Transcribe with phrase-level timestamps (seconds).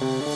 [0.00, 0.27] Non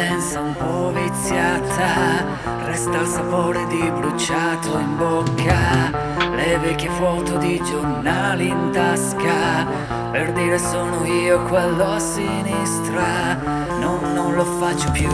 [0.00, 2.24] densa un po' viziata,
[2.64, 5.90] resta il sapore di bruciato in bocca,
[6.34, 9.66] le vecchie foto di giornali in tasca,
[10.10, 13.34] per dire sono io quello a sinistra,
[13.78, 15.10] non, non lo faccio più,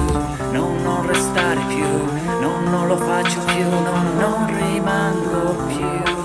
[0.53, 1.89] non, non restare più,
[2.41, 6.16] non, non lo faccio più, non, non rimango più.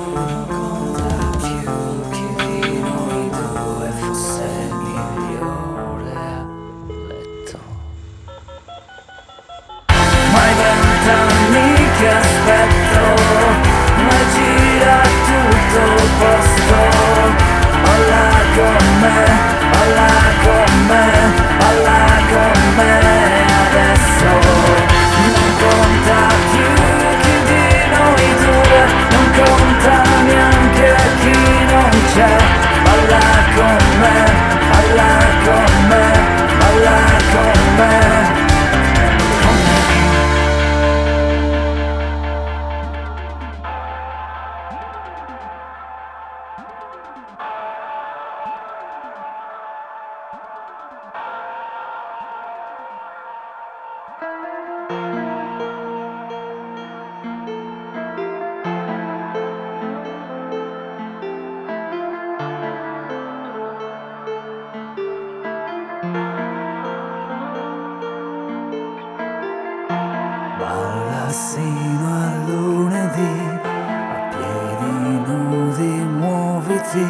[70.62, 77.08] Balla sino a lunedì, a piedi nudi muoviti,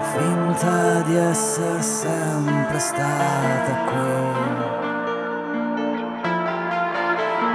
[0.00, 4.10] fai finta di essere sempre stata qui.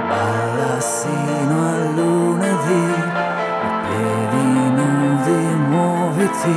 [0.08, 2.94] Balla sino a lunedì,
[3.60, 6.56] a piedi nudi muoviti,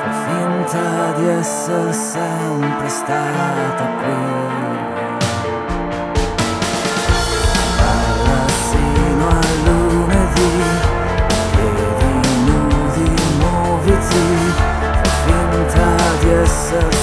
[0.00, 4.99] fai finta di essere sempre stata qui.
[16.70, 16.99] myself